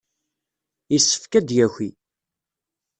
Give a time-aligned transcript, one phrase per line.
[0.91, 1.89] Yessefk ad d-yaki.